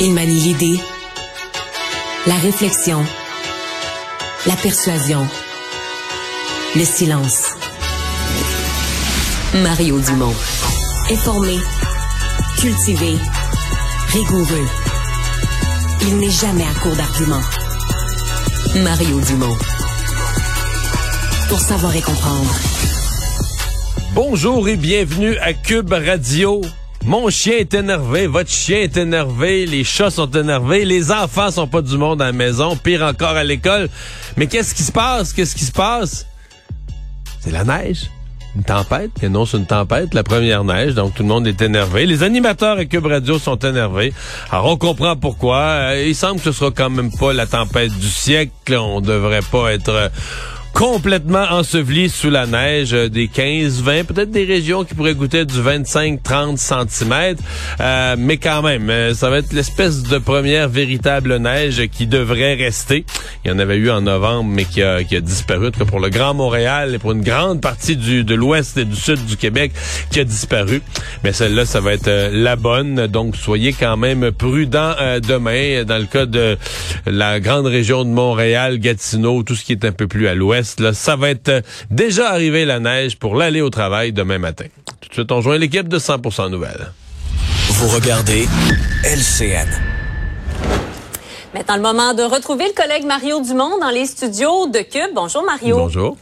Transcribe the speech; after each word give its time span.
Il 0.00 0.12
manie 0.12 0.40
l'idée, 0.40 0.80
la 2.26 2.34
réflexion, 2.34 3.04
la 4.46 4.56
persuasion, 4.56 5.24
le 6.74 6.84
silence. 6.84 7.50
Mario 9.62 10.00
Dumont. 10.00 10.34
Informé, 11.10 11.56
cultivé, 12.58 13.16
rigoureux. 14.08 14.66
Il 16.08 16.18
n'est 16.18 16.30
jamais 16.30 16.64
à 16.64 16.80
court 16.80 16.96
d'arguments. 16.96 17.42
Mario 18.82 19.20
Dumont. 19.20 19.56
Pour 21.48 21.60
savoir 21.60 21.94
et 21.94 22.02
comprendre. 22.02 22.54
Bonjour 24.12 24.68
et 24.68 24.76
bienvenue 24.76 25.36
à 25.38 25.52
Cube 25.52 25.92
Radio. 25.92 26.62
Mon 27.06 27.28
chien 27.28 27.58
est 27.58 27.74
énervé, 27.74 28.26
votre 28.26 28.50
chien 28.50 28.78
est 28.78 28.96
énervé, 28.96 29.66
les 29.66 29.84
chats 29.84 30.10
sont 30.10 30.30
énervés, 30.30 30.86
les 30.86 31.12
enfants 31.12 31.50
sont 31.50 31.66
pas 31.66 31.82
du 31.82 31.98
monde 31.98 32.22
à 32.22 32.26
la 32.26 32.32
maison, 32.32 32.76
pire 32.76 33.02
encore 33.02 33.36
à 33.36 33.44
l'école. 33.44 33.90
Mais 34.38 34.46
qu'est-ce 34.46 34.74
qui 34.74 34.82
se 34.82 34.90
passe? 34.90 35.34
Qu'est-ce 35.34 35.54
qui 35.54 35.66
se 35.66 35.72
passe? 35.72 36.26
C'est 37.40 37.50
la 37.50 37.62
neige. 37.62 38.10
Une 38.56 38.62
tempête, 38.62 39.10
qui 39.18 39.26
annonce 39.26 39.52
une 39.52 39.66
tempête, 39.66 40.14
la 40.14 40.22
première 40.22 40.64
neige, 40.64 40.94
donc 40.94 41.14
tout 41.14 41.24
le 41.24 41.28
monde 41.28 41.46
est 41.46 41.60
énervé. 41.60 42.06
Les 42.06 42.22
animateurs 42.22 42.78
à 42.78 42.84
Cube 42.86 43.04
Radio 43.04 43.38
sont 43.38 43.58
énervés. 43.58 44.14
Alors 44.50 44.66
on 44.66 44.76
comprend 44.78 45.14
pourquoi. 45.14 45.58
Euh, 45.58 46.04
il 46.06 46.14
semble 46.14 46.38
que 46.38 46.44
ce 46.44 46.52
sera 46.52 46.70
quand 46.70 46.88
même 46.88 47.10
pas 47.10 47.34
la 47.34 47.46
tempête 47.46 47.92
du 47.98 48.08
siècle. 48.08 48.76
On 48.76 49.00
devrait 49.02 49.42
pas 49.42 49.74
être 49.74 49.88
euh, 49.90 50.08
complètement 50.74 51.44
enseveli 51.50 52.10
sous 52.10 52.30
la 52.30 52.46
neige, 52.46 52.94
euh, 52.94 53.08
des 53.08 53.28
15, 53.28 53.80
20, 53.80 54.04
peut-être 54.04 54.32
des 54.32 54.44
régions 54.44 54.82
qui 54.82 54.94
pourraient 54.94 55.14
goûter 55.14 55.44
du 55.44 55.62
25, 55.62 56.20
30 56.20 56.58
cm, 56.58 57.36
euh, 57.80 58.16
mais 58.18 58.38
quand 58.38 58.60
même, 58.62 58.90
euh, 58.90 59.14
ça 59.14 59.30
va 59.30 59.38
être 59.38 59.52
l'espèce 59.52 60.02
de 60.02 60.18
première 60.18 60.68
véritable 60.68 61.36
neige 61.36 61.86
qui 61.92 62.08
devrait 62.08 62.54
rester. 62.54 63.04
Il 63.44 63.52
y 63.52 63.54
en 63.54 63.60
avait 63.60 63.76
eu 63.76 63.88
en 63.88 64.00
novembre, 64.00 64.50
mais 64.52 64.64
qui 64.64 64.82
a, 64.82 65.02
disparu, 65.20 65.68
en 65.68 65.84
pour 65.84 66.00
le 66.00 66.08
Grand 66.08 66.34
Montréal 66.34 66.92
et 66.96 66.98
pour 66.98 67.12
une 67.12 67.22
grande 67.22 67.60
partie 67.60 67.96
du, 67.96 68.24
de 68.24 68.34
l'ouest 68.34 68.76
et 68.76 68.84
du 68.84 68.96
sud 68.96 69.24
du 69.26 69.36
Québec, 69.36 69.70
qui 70.10 70.18
a 70.18 70.24
disparu. 70.24 70.82
Mais 71.22 71.32
celle-là, 71.32 71.66
ça 71.66 71.80
va 71.80 71.92
être 71.92 72.10
la 72.32 72.56
bonne, 72.56 73.06
donc 73.06 73.36
soyez 73.36 73.72
quand 73.72 73.96
même 73.96 74.32
prudents 74.32 74.94
demain, 75.22 75.84
dans 75.84 75.98
le 75.98 76.06
cas 76.06 76.26
de 76.26 76.58
la 77.06 77.38
grande 77.38 77.66
région 77.66 78.04
de 78.04 78.10
Montréal, 78.10 78.80
Gatineau, 78.80 79.44
tout 79.44 79.54
ce 79.54 79.64
qui 79.64 79.72
est 79.72 79.84
un 79.84 79.92
peu 79.92 80.08
plus 80.08 80.26
à 80.26 80.34
l'ouest 80.34 80.63
ça 80.64 81.16
va 81.16 81.30
être 81.30 81.48
euh, 81.48 81.60
déjà 81.90 82.30
arrivé 82.30 82.64
la 82.64 82.80
neige 82.80 83.16
pour 83.18 83.36
l'aller 83.36 83.60
au 83.60 83.70
travail 83.70 84.12
demain 84.12 84.38
matin. 84.38 84.66
Tout 85.00 85.08
de 85.08 85.14
suite, 85.14 85.32
on 85.32 85.40
joint 85.40 85.58
l'équipe 85.58 85.88
de 85.88 85.98
100% 85.98 86.50
Nouvelles. 86.50 86.92
Vous 87.68 87.88
regardez 87.88 88.48
LCN. 89.04 89.68
Maintenant, 91.54 91.76
le 91.76 91.82
moment 91.82 92.14
de 92.14 92.22
retrouver 92.22 92.64
le 92.66 92.72
collègue 92.74 93.04
Mario 93.04 93.40
Dumont 93.40 93.78
dans 93.78 93.90
les 93.90 94.06
studios 94.06 94.66
de 94.66 94.80
Cube. 94.80 95.14
Bonjour 95.14 95.44
Mario. 95.44 95.76
Bonjour. 95.76 96.16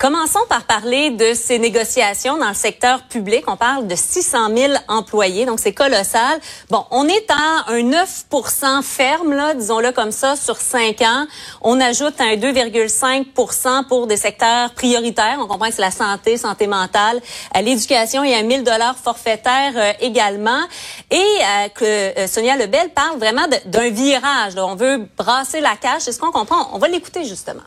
Commençons 0.00 0.40
par 0.48 0.62
parler 0.62 1.10
de 1.10 1.34
ces 1.34 1.58
négociations 1.58 2.38
dans 2.38 2.48
le 2.48 2.54
secteur 2.54 3.02
public. 3.02 3.44
On 3.48 3.58
parle 3.58 3.86
de 3.86 3.94
600 3.94 4.56
000 4.56 4.72
employés, 4.88 5.44
donc 5.44 5.60
c'est 5.60 5.74
colossal. 5.74 6.40
Bon, 6.70 6.86
on 6.90 7.06
est 7.06 7.30
à 7.30 7.70
un 7.70 7.82
9% 7.82 8.82
ferme, 8.82 9.34
là, 9.34 9.52
disons-le 9.52 9.92
comme 9.92 10.10
ça, 10.10 10.36
sur 10.36 10.56
5 10.56 11.02
ans. 11.02 11.26
On 11.60 11.78
ajoute 11.82 12.18
un 12.18 12.36
2,5% 12.36 13.88
pour 13.88 14.06
des 14.06 14.16
secteurs 14.16 14.72
prioritaires. 14.72 15.36
On 15.38 15.46
comprend 15.46 15.68
que 15.68 15.74
c'est 15.74 15.82
la 15.82 15.90
santé, 15.90 16.38
santé 16.38 16.66
mentale, 16.66 17.20
euh, 17.54 17.60
l'éducation 17.60 18.24
et 18.24 18.34
un 18.34 18.42
1000 18.42 18.64
dollars 18.64 18.96
forfaitaire 18.96 19.72
euh, 19.76 19.92
également. 20.00 20.62
Et 21.10 21.16
euh, 21.18 21.68
que 21.74 22.26
Sonia 22.26 22.56
Lebel 22.56 22.88
parle 22.94 23.18
vraiment 23.18 23.46
d'un 23.66 23.90
virage. 23.90 24.54
On 24.56 24.76
veut 24.76 25.06
brasser 25.18 25.60
la 25.60 25.76
cache. 25.76 26.08
Est-ce 26.08 26.18
qu'on 26.18 26.32
comprend? 26.32 26.70
On 26.72 26.78
va 26.78 26.88
l'écouter 26.88 27.22
justement. 27.26 27.64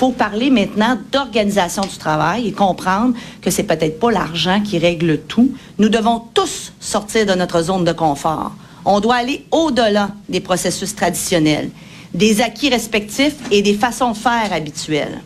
Il 0.00 0.06
faut 0.06 0.12
parler 0.12 0.48
maintenant 0.48 0.96
d'organisation 1.12 1.82
du 1.82 1.98
travail 1.98 2.48
et 2.48 2.52
comprendre 2.52 3.12
que 3.42 3.50
c'est 3.50 3.64
peut-être 3.64 4.00
pas 4.00 4.10
l'argent 4.10 4.62
qui 4.62 4.78
règle 4.78 5.18
tout. 5.18 5.52
Nous 5.78 5.90
devons 5.90 6.20
tous 6.32 6.72
sortir 6.80 7.26
de 7.26 7.34
notre 7.34 7.60
zone 7.60 7.84
de 7.84 7.92
confort. 7.92 8.52
On 8.86 9.00
doit 9.00 9.16
aller 9.16 9.44
au-delà 9.50 10.08
des 10.26 10.40
processus 10.40 10.96
traditionnels, 10.96 11.68
des 12.14 12.40
acquis 12.40 12.70
respectifs 12.70 13.34
et 13.50 13.60
des 13.60 13.74
façons 13.74 14.12
de 14.12 14.16
faire 14.16 14.50
habituelles. 14.54 15.20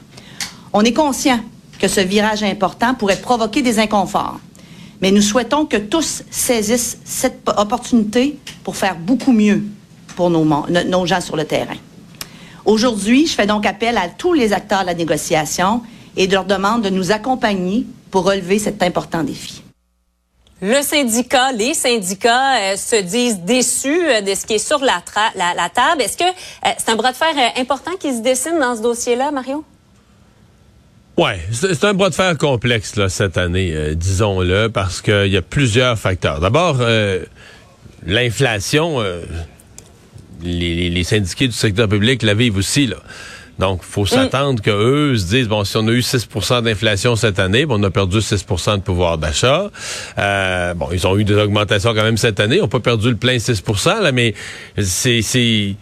On 0.72 0.82
est 0.82 0.92
conscient 0.92 1.38
que 1.78 1.86
ce 1.86 2.00
virage 2.00 2.42
important 2.42 2.94
pourrait 2.94 3.20
provoquer 3.20 3.62
des 3.62 3.78
inconforts, 3.78 4.40
mais 5.00 5.12
nous 5.12 5.22
souhaitons 5.22 5.66
que 5.66 5.76
tous 5.76 6.24
saisissent 6.32 6.98
cette 7.04 7.48
opportunité 7.56 8.40
pour 8.64 8.74
faire 8.74 8.96
beaucoup 8.96 9.30
mieux 9.30 9.62
pour 10.16 10.30
nos, 10.30 10.44
nos 10.44 11.06
gens 11.06 11.20
sur 11.20 11.36
le 11.36 11.44
terrain. 11.44 11.76
Aujourd'hui, 12.64 13.26
je 13.26 13.34
fais 13.34 13.46
donc 13.46 13.66
appel 13.66 13.98
à 13.98 14.08
tous 14.08 14.32
les 14.32 14.52
acteurs 14.52 14.82
de 14.82 14.86
la 14.86 14.94
négociation 14.94 15.82
et 16.16 16.26
de 16.26 16.32
leur 16.32 16.44
demande 16.44 16.82
de 16.82 16.90
nous 16.90 17.12
accompagner 17.12 17.86
pour 18.10 18.24
relever 18.24 18.58
cet 18.58 18.82
important 18.82 19.22
défi. 19.22 19.62
Le 20.62 20.80
syndicat, 20.82 21.52
les 21.52 21.74
syndicats 21.74 22.72
euh, 22.72 22.76
se 22.76 23.02
disent 23.02 23.40
déçus 23.40 24.08
euh, 24.08 24.20
de 24.22 24.34
ce 24.34 24.46
qui 24.46 24.54
est 24.54 24.66
sur 24.66 24.78
la, 24.78 25.02
la, 25.34 25.68
table. 25.68 26.00
Est-ce 26.00 26.16
que 26.16 26.24
euh, 26.24 26.70
c'est 26.78 26.90
un 26.90 26.96
bras 26.96 27.12
de 27.12 27.16
fer 27.16 27.34
important 27.58 27.90
qui 28.00 28.14
se 28.14 28.22
dessine 28.22 28.58
dans 28.58 28.76
ce 28.76 28.80
dossier-là, 28.80 29.30
Mario? 29.30 29.64
Ouais, 31.18 31.40
c'est 31.52 31.84
un 31.84 31.92
bras 31.92 32.08
de 32.08 32.14
fer 32.14 32.38
complexe 32.38 32.96
là, 32.96 33.08
cette 33.08 33.36
année, 33.36 33.94
disons-le, 33.94 34.68
parce 34.68 35.02
qu'il 35.02 35.26
y 35.26 35.36
a 35.36 35.42
plusieurs 35.42 35.96
facteurs. 35.96 36.40
D'abord, 36.40 36.78
l'inflation 38.04 39.00
les, 40.42 41.04
syndiqués 41.04 41.46
du 41.48 41.54
secteur 41.54 41.88
public 41.88 42.22
la 42.22 42.34
vivent 42.34 42.56
aussi, 42.56 42.86
là. 42.86 42.96
Donc, 43.58 43.82
il 43.82 43.86
faut 43.86 44.02
mm. 44.02 44.06
s'attendre 44.06 44.62
qu'eux 44.62 45.16
se 45.16 45.26
disent, 45.26 45.48
bon, 45.48 45.64
si 45.64 45.76
on 45.76 45.86
a 45.86 45.92
eu 45.92 46.00
6% 46.00 46.62
d'inflation 46.62 47.14
cette 47.14 47.38
année, 47.38 47.66
bon, 47.66 47.80
on 47.80 47.84
a 47.84 47.90
perdu 47.90 48.18
6% 48.18 48.76
de 48.76 48.80
pouvoir 48.80 49.18
d'achat. 49.18 49.70
Euh, 50.18 50.74
bon, 50.74 50.88
ils 50.92 51.06
ont 51.06 51.16
eu 51.16 51.24
des 51.24 51.34
augmentations 51.34 51.94
quand 51.94 52.02
même 52.02 52.16
cette 52.16 52.40
année. 52.40 52.58
On 52.58 52.64
n'a 52.64 52.68
pas 52.68 52.80
perdu 52.80 53.10
le 53.10 53.16
plein 53.16 53.36
6% 53.36 54.02
là, 54.02 54.12
mais 54.12 54.34
c'est... 54.78 55.76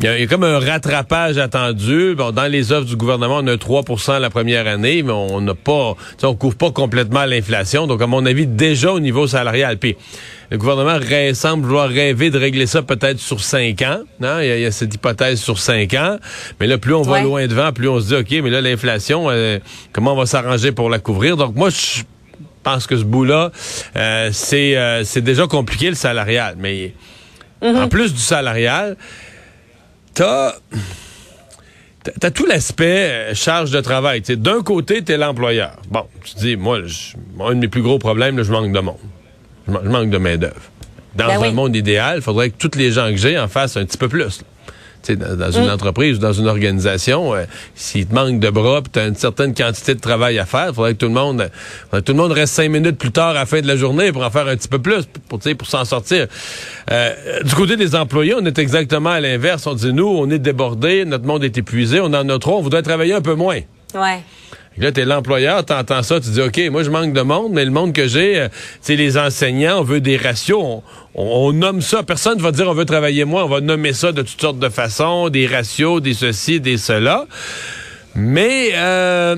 Il 0.00 0.04
y, 0.06 0.22
a, 0.22 0.26
comme 0.26 0.44
un 0.44 0.58
rattrapage 0.58 1.38
attendu. 1.38 2.14
Bon, 2.14 2.30
dans 2.30 2.50
les 2.50 2.70
offres 2.70 2.86
du 2.86 2.96
gouvernement, 2.96 3.38
on 3.40 3.46
a 3.46 3.54
3% 3.54 4.20
la 4.20 4.28
première 4.28 4.66
année, 4.66 5.02
mais 5.02 5.12
on 5.12 5.40
n'a 5.40 5.54
pas, 5.54 5.94
on 6.22 6.34
couvre 6.34 6.56
pas 6.56 6.70
complètement 6.70 7.24
l'inflation. 7.24 7.86
Donc, 7.86 8.02
à 8.02 8.06
mon 8.06 8.26
avis, 8.26 8.46
déjà 8.46 8.92
au 8.92 9.00
niveau 9.00 9.26
salarial. 9.26 9.78
Puis, 9.78 9.96
le 10.50 10.58
gouvernement 10.58 10.98
semble 11.32 11.64
vouloir 11.64 11.88
rêver 11.88 12.28
de 12.28 12.38
régler 12.38 12.66
ça 12.66 12.82
peut-être 12.82 13.18
sur 13.18 13.40
cinq 13.40 13.80
ans. 13.80 14.00
Hein? 14.22 14.42
Il, 14.42 14.60
y 14.60 14.66
a, 14.66 14.70
cette 14.70 14.94
hypothèse 14.94 15.40
sur 15.40 15.58
cinq 15.58 15.94
ans. 15.94 16.18
Mais 16.60 16.66
là, 16.66 16.76
plus 16.76 16.94
on 16.94 17.02
va 17.02 17.22
loin 17.22 17.46
devant, 17.46 17.72
plus 17.72 17.88
on 17.88 17.98
se 17.98 18.08
dit, 18.08 18.14
OK, 18.16 18.44
mais 18.44 18.50
là, 18.50 18.60
l'inflation, 18.60 19.30
euh, 19.30 19.58
comment 19.92 20.12
on 20.12 20.16
va 20.16 20.26
s'arranger 20.26 20.72
pour 20.72 20.90
la 20.90 20.98
couvrir? 20.98 21.38
Donc, 21.38 21.56
moi, 21.56 21.70
je 21.70 22.02
pense 22.62 22.86
que 22.86 22.98
ce 22.98 23.04
bout-là, 23.04 23.50
euh, 23.96 24.30
euh, 24.52 25.02
c'est 25.04 25.20
déjà 25.22 25.46
compliqué, 25.46 25.88
le 25.88 25.94
salarial. 25.94 26.56
Mais 26.58 26.92
mm-hmm. 27.62 27.76
en 27.84 27.88
plus 27.88 28.12
du 28.12 28.20
salarial, 28.20 28.98
t'as... 30.16 30.54
T'as 32.20 32.30
tout 32.30 32.46
l'aspect 32.46 33.34
charge 33.34 33.72
de 33.72 33.80
travail. 33.80 34.20
D'un 34.20 34.62
côté, 34.62 35.02
t'es 35.02 35.16
l'employeur. 35.16 35.72
Bon, 35.90 36.04
tu 36.24 36.36
dis, 36.36 36.56
moi, 36.56 36.78
un 37.40 37.54
de 37.54 37.58
mes 37.58 37.68
plus 37.68 37.82
gros 37.82 37.98
problèmes, 37.98 38.40
je 38.42 38.52
manque 38.52 38.70
de 38.70 38.78
monde. 38.78 38.96
Je, 39.66 39.72
manque 39.72 40.10
de 40.10 40.18
main-d'œuvre. 40.18 40.54
Dans 41.16 41.26
ben 41.26 41.42
un 41.42 41.50
monde 41.50 41.74
idéal, 41.74 42.18
il 42.18 42.22
faudrait 42.22 42.50
que 42.50 42.56
tous 42.56 42.78
les 42.78 42.92
gens 42.92 43.10
que 43.10 43.16
j'ai 43.16 43.36
en 43.36 43.48
fassent 43.48 43.76
un 43.76 43.84
petit 43.84 43.98
peu 43.98 44.08
plus. 44.08 44.42
Dans, 45.14 45.36
dans 45.36 45.50
une 45.50 45.66
mm. 45.66 45.70
entreprise 45.70 46.16
ou 46.16 46.20
dans 46.20 46.32
une 46.32 46.48
organisation, 46.48 47.34
euh, 47.34 47.44
s'il 47.74 48.06
te 48.06 48.14
manque 48.14 48.40
de 48.40 48.50
bras, 48.50 48.82
tu 48.92 48.98
as 48.98 49.06
une 49.06 49.14
certaine 49.14 49.54
quantité 49.54 49.94
de 49.94 50.00
travail 50.00 50.38
à 50.38 50.46
faire, 50.46 50.68
il 50.70 50.74
faudrait 50.74 50.94
que 50.94 50.98
tout 50.98 51.06
le 51.06 51.12
monde 51.12 51.48
tout 51.92 52.12
le 52.12 52.18
monde 52.18 52.32
reste 52.32 52.54
cinq 52.54 52.70
minutes 52.70 52.98
plus 52.98 53.12
tard 53.12 53.30
à 53.30 53.34
la 53.34 53.46
fin 53.46 53.60
de 53.60 53.66
la 53.66 53.76
journée 53.76 54.12
pour 54.12 54.24
en 54.24 54.30
faire 54.30 54.48
un 54.48 54.56
petit 54.56 54.68
peu 54.68 54.78
plus, 54.78 55.04
pour, 55.28 55.38
pour 55.38 55.68
s'en 55.68 55.84
sortir. 55.84 56.26
Euh, 56.90 57.42
du 57.42 57.54
côté 57.54 57.76
des 57.76 57.94
employés, 57.94 58.34
on 58.34 58.44
est 58.44 58.58
exactement 58.58 59.10
à 59.10 59.20
l'inverse. 59.20 59.66
On 59.66 59.74
dit, 59.74 59.92
nous, 59.92 60.06
on 60.06 60.30
est 60.30 60.38
débordés, 60.38 61.04
notre 61.04 61.24
monde 61.24 61.44
est 61.44 61.56
épuisé, 61.56 62.00
on 62.00 62.06
en 62.06 62.28
a 62.28 62.38
trop, 62.38 62.58
on 62.58 62.62
voudrait 62.62 62.82
travailler 62.82 63.14
un 63.14 63.22
peu 63.22 63.34
moins. 63.34 63.60
Ouais. 63.94 64.22
Là, 64.78 64.92
t'es 64.92 65.06
l'employeur, 65.06 65.64
t'entends 65.64 66.02
ça, 66.02 66.20
tu 66.20 66.28
dis, 66.28 66.40
OK, 66.42 66.60
moi, 66.70 66.82
je 66.82 66.90
manque 66.90 67.14
de 67.14 67.22
monde, 67.22 67.52
mais 67.52 67.64
le 67.64 67.70
monde 67.70 67.94
que 67.94 68.06
j'ai, 68.06 68.40
euh, 68.40 68.48
c'est 68.82 68.96
les 68.96 69.16
enseignants, 69.16 69.78
on 69.78 69.82
veut 69.82 70.00
des 70.00 70.18
ratios, 70.18 70.62
on, 70.62 70.82
nomme 71.16 71.80
ça. 71.80 72.02
Personne 72.02 72.38
ne 72.38 72.42
va 72.42 72.52
dire, 72.52 72.68
on 72.68 72.74
veut 72.74 72.84
travailler 72.84 73.24
moins, 73.24 73.44
on 73.44 73.48
va 73.48 73.60
nommer 73.60 73.92
ça 73.92 74.12
de 74.12 74.22
toutes 74.22 74.40
sortes 74.40 74.58
de 74.58 74.68
façons, 74.68 75.28
des 75.28 75.46
ratios, 75.46 76.02
des 76.02 76.14
ceci, 76.14 76.60
des 76.60 76.76
cela. 76.76 77.26
Mais, 78.14 78.70
euh, 78.74 79.36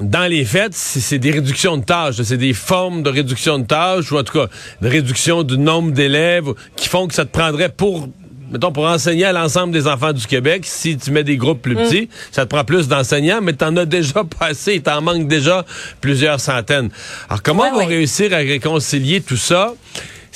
dans 0.00 0.30
les 0.30 0.44
faits, 0.44 0.74
c'est 0.74 1.18
des 1.18 1.30
réductions 1.30 1.78
de 1.78 1.84
tâches, 1.84 2.20
c'est 2.22 2.36
des 2.36 2.52
formes 2.52 3.02
de 3.02 3.10
réduction 3.10 3.58
de 3.58 3.64
tâches, 3.64 4.12
ou 4.12 4.18
en 4.18 4.24
tout 4.24 4.34
cas, 4.34 4.46
de 4.82 4.88
réduction 4.88 5.42
du 5.42 5.56
nombre 5.56 5.92
d'élèves 5.92 6.52
qui 6.76 6.88
font 6.88 7.06
que 7.06 7.14
ça 7.14 7.24
te 7.24 7.30
prendrait 7.30 7.70
pour 7.70 8.08
mettons, 8.50 8.72
pour 8.72 8.86
enseigner 8.86 9.24
à 9.24 9.32
l'ensemble 9.32 9.72
des 9.72 9.86
enfants 9.86 10.12
du 10.12 10.26
Québec, 10.26 10.64
si 10.66 10.96
tu 10.96 11.10
mets 11.10 11.24
des 11.24 11.36
groupes 11.36 11.60
plus 11.60 11.74
petits, 11.74 12.02
mm. 12.02 12.08
ça 12.30 12.44
te 12.44 12.54
prend 12.54 12.64
plus 12.64 12.88
d'enseignants, 12.88 13.40
mais 13.42 13.54
tu 13.54 13.64
en 13.64 13.76
as 13.76 13.86
déjà 13.86 14.24
pas 14.38 14.46
assez, 14.46 14.80
t'en 14.80 15.00
manques 15.02 15.28
déjà 15.28 15.64
plusieurs 16.00 16.40
centaines. 16.40 16.90
Alors, 17.28 17.42
comment 17.42 17.64
on 17.72 17.78
va 17.78 17.86
réussir 17.86 18.32
à 18.32 18.38
réconcilier 18.38 19.20
tout 19.20 19.36
ça? 19.36 19.74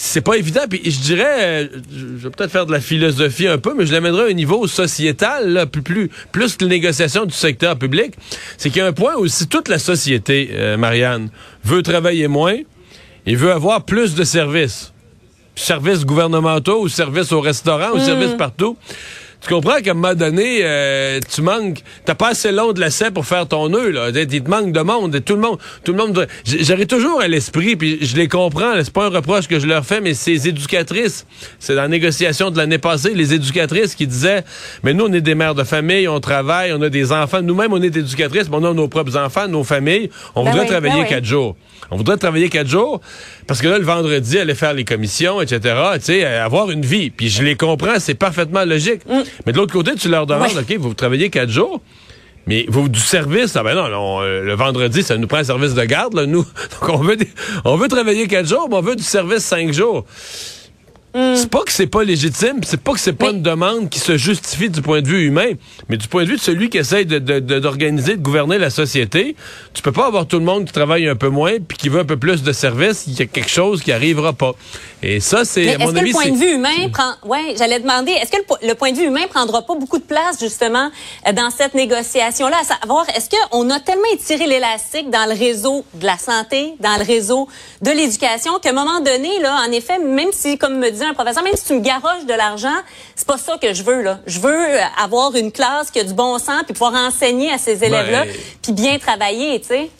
C'est 0.02 0.22
pas 0.22 0.36
évident. 0.36 0.62
Puis 0.68 0.80
je 0.82 0.98
dirais, 1.00 1.26
euh, 1.38 1.68
je 1.94 2.06
vais 2.06 2.30
peut-être 2.30 2.50
faire 2.50 2.64
de 2.64 2.72
la 2.72 2.80
philosophie 2.80 3.46
un 3.46 3.58
peu, 3.58 3.74
mais 3.76 3.84
je 3.84 3.92
l'amènerai 3.92 4.30
un 4.30 4.34
niveau 4.34 4.66
sociétal, 4.66 5.52
là, 5.52 5.66
plus, 5.66 5.82
plus, 5.82 6.10
plus 6.32 6.56
que 6.56 6.64
la 6.64 6.70
négociation 6.70 7.26
du 7.26 7.34
secteur 7.34 7.76
public. 7.78 8.14
C'est 8.56 8.70
qu'il 8.70 8.78
y 8.78 8.80
a 8.82 8.86
un 8.86 8.94
point 8.94 9.16
où 9.16 9.26
si 9.26 9.46
toute 9.46 9.68
la 9.68 9.78
société, 9.78 10.52
euh, 10.54 10.78
Marianne, 10.78 11.28
veut 11.64 11.82
travailler 11.82 12.28
moins, 12.28 12.56
il 13.26 13.36
veut 13.36 13.52
avoir 13.52 13.84
plus 13.84 14.14
de 14.14 14.24
services. 14.24 14.94
Services 15.54 16.06
gouvernementaux 16.06 16.80
ou 16.80 16.88
services 16.88 17.30
au 17.32 17.42
restaurant 17.42 17.90
ou 17.92 17.98
Mm. 17.98 18.04
services 18.04 18.34
partout. 18.38 18.78
Tu 19.40 19.48
comprends 19.48 19.80
qu'à 19.80 19.92
un 19.92 19.94
moment 19.94 20.14
donné, 20.14 20.60
euh, 20.62 21.18
tu 21.32 21.40
manques, 21.40 21.82
t'as 22.04 22.14
pas 22.14 22.28
assez 22.28 22.52
long 22.52 22.72
de 22.72 22.80
lacet 22.80 23.10
pour 23.10 23.24
faire 23.24 23.48
ton 23.48 23.70
nœud, 23.70 23.90
là. 23.90 24.10
Il 24.10 24.42
te 24.42 24.50
manque 24.50 24.72
de 24.72 24.80
monde. 24.80 25.14
Et 25.14 25.22
tout 25.22 25.34
le 25.34 25.40
monde, 25.40 25.58
tout 25.82 25.92
le 25.92 25.98
monde, 25.98 26.26
j'aurais 26.44 26.84
toujours 26.84 27.20
à 27.20 27.28
l'esprit, 27.28 27.74
puis 27.74 27.98
je 28.02 28.16
les 28.16 28.28
comprends, 28.28 28.72
c'est 28.76 28.92
pas 28.92 29.06
un 29.06 29.08
reproche 29.08 29.48
que 29.48 29.58
je 29.58 29.66
leur 29.66 29.84
fais, 29.86 30.00
mais 30.02 30.12
ces 30.12 30.46
éducatrices, 30.46 31.26
c'est 31.58 31.74
dans 31.74 31.82
la 31.82 31.88
négociation 31.88 32.50
de 32.50 32.58
l'année 32.58 32.78
passée, 32.78 33.14
les 33.14 33.32
éducatrices 33.32 33.94
qui 33.94 34.06
disaient, 34.06 34.44
mais 34.82 34.92
nous, 34.92 35.06
on 35.06 35.12
est 35.12 35.22
des 35.22 35.34
mères 35.34 35.54
de 35.54 35.64
famille, 35.64 36.06
on 36.06 36.20
travaille, 36.20 36.72
on 36.74 36.82
a 36.82 36.90
des 36.90 37.10
enfants, 37.10 37.40
nous-mêmes, 37.40 37.72
on 37.72 37.82
est 37.82 37.96
éducatrices, 37.96 38.50
mais 38.50 38.56
on 38.56 38.64
a 38.64 38.74
nos 38.74 38.88
propres 38.88 39.16
enfants, 39.16 39.48
nos 39.48 39.64
familles, 39.64 40.10
on 40.34 40.44
Ben 40.44 40.50
voudrait 40.50 40.64
oui, 40.66 40.70
travailler 40.70 40.94
ben 40.96 41.02
oui. 41.02 41.08
quatre 41.08 41.24
jours. 41.24 41.56
On 41.90 41.96
voudrait 41.96 42.18
travailler 42.18 42.48
quatre 42.50 42.68
jours 42.68 43.00
parce 43.50 43.62
que 43.62 43.66
là, 43.66 43.78
le 43.78 43.84
vendredi, 43.84 44.38
aller 44.38 44.54
faire 44.54 44.74
les 44.74 44.84
commissions, 44.84 45.40
etc., 45.40 45.58
tu 45.96 46.00
sais, 46.02 46.24
euh, 46.24 46.44
avoir 46.44 46.70
une 46.70 46.82
vie. 46.82 47.10
Puis 47.10 47.28
je 47.30 47.42
les 47.42 47.56
comprends, 47.56 47.98
c'est 47.98 48.14
parfaitement 48.14 48.64
logique. 48.64 49.00
Mais 49.44 49.52
de 49.52 49.56
l'autre 49.56 49.72
côté, 49.72 49.96
tu 49.96 50.08
leur 50.08 50.24
demandes, 50.24 50.52
Mm. 50.52 50.56
Ouais. 50.58 50.76
OK, 50.76 50.78
vous 50.78 50.94
travaillez 50.94 51.30
quatre 51.30 51.50
jours, 51.50 51.80
mais 52.46 52.64
vous, 52.68 52.88
du 52.88 53.00
service, 53.00 53.56
ah 53.56 53.64
ben 53.64 53.74
non, 53.74 53.88
non, 53.88 54.20
euh, 54.22 54.42
le 54.44 54.54
vendredi, 54.54 55.02
ça 55.02 55.16
nous 55.16 55.26
prend 55.26 55.38
un 55.38 55.42
service 55.44 55.74
de 55.74 55.82
garde, 55.84 56.14
là, 56.14 56.26
nous. 56.26 56.44
Donc, 56.80 56.90
on 56.90 56.98
veut, 56.98 57.16
des- 57.16 57.26
on 57.64 57.74
veut 57.76 57.88
travailler 57.88 58.28
quatre 58.28 58.46
jours, 58.48 58.68
mais 58.70 58.76
on 58.76 58.82
veut 58.82 58.94
du 58.94 59.02
service 59.02 59.42
cinq 59.44 59.72
jours. 59.72 60.04
C'est 61.14 61.50
pas 61.50 61.62
que 61.64 61.72
c'est 61.72 61.86
pas 61.88 62.04
légitime, 62.04 62.60
c'est 62.62 62.80
pas 62.80 62.92
que 62.92 63.00
c'est 63.00 63.12
pas 63.12 63.26
Mm. 63.26 63.30
Mais- 63.32 63.36
une 63.38 63.42
demande 63.42 63.88
qui 63.90 63.98
se 63.98 64.16
justifie 64.16 64.70
du 64.70 64.80
point 64.82 65.02
de 65.02 65.08
vue 65.08 65.26
humain, 65.26 65.52
mais 65.88 65.96
du 65.96 66.06
point 66.06 66.22
de 66.24 66.28
vue 66.28 66.36
de 66.36 66.40
celui 66.40 66.68
qui 66.70 66.78
essaye 66.78 67.04
de- 67.06 67.18
de- 67.18 67.40
de- 67.40 67.58
d'organiser, 67.58 68.16
de, 68.16 68.22
gouverner 68.22 68.58
la 68.58 68.70
société, 68.70 69.34
tu 69.74 69.82
peux 69.82 69.90
pas 69.92 70.06
avoir 70.06 70.26
tout 70.26 70.38
le 70.38 70.44
monde 70.44 70.66
qui 70.66 70.72
travaille 70.72 71.08
un 71.08 71.16
peu 71.16 71.28
moins 71.28 71.54
puis 71.66 71.76
qui 71.78 71.88
veut 71.88 72.00
un 72.00 72.04
peu 72.04 72.16
plus 72.16 72.42
de 72.42 72.52
services, 72.52 73.04
il 73.08 73.18
y 73.18 73.22
a 73.22 73.26
quelque 73.26 73.50
chose 73.50 73.82
qui 73.82 73.90
arrivera 73.92 74.32
pas. 74.32 74.52
Et 75.02 75.18
ça, 75.20 75.44
c'est, 75.44 75.68
à 75.68 75.72
est-ce 75.72 75.78
mon 75.80 75.92
que 75.92 75.98
avis, 75.98 76.08
le 76.08 76.12
point 76.12 76.28
de 76.30 76.36
vue 76.36 76.52
humain 76.54 76.88
prend, 76.92 77.12
ouais, 77.28 77.54
j'allais 77.58 77.80
demander, 77.80 78.12
est-ce 78.12 78.30
que 78.30 78.36
le, 78.36 78.68
le 78.68 78.74
point 78.74 78.92
de 78.92 78.96
vue 78.98 79.06
humain 79.06 79.26
prendra 79.30 79.62
pas 79.62 79.74
beaucoup 79.74 79.98
de 79.98 80.04
place 80.04 80.38
justement 80.40 80.90
euh, 81.26 81.32
dans 81.32 81.50
cette 81.50 81.74
négociation-là, 81.74 82.56
à 82.60 82.64
savoir, 82.80 83.06
est-ce 83.16 83.28
qu'on 83.30 83.68
a 83.70 83.80
tellement 83.80 84.02
étiré 84.12 84.46
l'élastique 84.46 85.10
dans 85.10 85.26
le 85.28 85.36
réseau 85.38 85.84
de 85.94 86.04
la 86.06 86.18
santé, 86.18 86.74
dans 86.80 86.96
le 86.98 87.04
réseau 87.04 87.48
de 87.82 87.90
l'éducation, 87.90 88.58
qu'à 88.62 88.70
un 88.70 88.72
moment 88.74 89.00
donné, 89.00 89.30
là, 89.40 89.64
en 89.66 89.72
effet, 89.72 89.98
même 89.98 90.28
si, 90.32 90.56
comme 90.58 90.78
me 90.78 90.90
dit 90.90 90.99
un 91.04 91.14
professeur, 91.14 91.42
même 91.42 91.54
si 91.56 91.64
tu 91.66 91.74
me 91.74 91.80
garoches 91.80 92.26
de 92.26 92.34
l'argent, 92.34 92.76
c'est 93.14 93.26
pas 93.26 93.38
ça 93.38 93.56
que 93.60 93.72
je 93.74 93.82
veux 93.82 94.02
là. 94.02 94.20
Je 94.26 94.40
veux 94.40 94.54
euh, 94.54 94.78
avoir 95.02 95.34
une 95.36 95.52
classe 95.52 95.90
qui 95.90 96.00
a 96.00 96.04
du 96.04 96.14
bon 96.14 96.38
sens 96.38 96.62
puis 96.64 96.72
pouvoir 96.74 96.94
enseigner 96.94 97.50
à 97.52 97.58
ces 97.58 97.82
élèves-là, 97.84 98.22
Ouais. 98.22 98.36
puis 98.62 98.72
bien 98.72 98.98
travailler, 98.98 99.60
tu 99.60 99.68
sais. 99.68 99.90